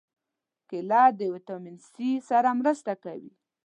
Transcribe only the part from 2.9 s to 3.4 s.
کوي.